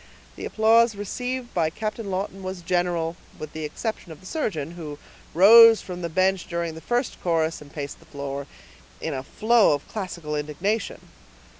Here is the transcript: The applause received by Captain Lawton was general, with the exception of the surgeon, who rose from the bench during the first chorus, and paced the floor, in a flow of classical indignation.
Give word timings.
The 0.35 0.45
applause 0.45 0.95
received 0.95 1.53
by 1.53 1.69
Captain 1.69 2.09
Lawton 2.09 2.41
was 2.41 2.63
general, 2.63 3.17
with 3.37 3.53
the 3.53 3.63
exception 3.63 4.11
of 4.11 4.19
the 4.19 4.25
surgeon, 4.25 4.71
who 4.71 4.97
rose 5.35 5.81
from 5.83 6.01
the 6.01 6.09
bench 6.09 6.47
during 6.47 6.73
the 6.73 6.81
first 6.81 7.21
chorus, 7.21 7.61
and 7.61 7.71
paced 7.71 7.99
the 7.99 8.07
floor, 8.07 8.47
in 8.99 9.13
a 9.13 9.21
flow 9.21 9.73
of 9.75 9.87
classical 9.87 10.35
indignation. 10.35 11.07